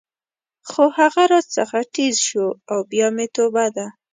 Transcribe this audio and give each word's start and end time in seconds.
خو 0.69 0.83
هغه 0.97 1.23
راڅخه 1.31 1.81
ټیز 1.93 2.15
شو 2.27 2.47
او 2.71 2.79
بیا 2.91 3.07
مې 3.15 3.25
توبه 3.35 3.65
ده. 3.75 3.87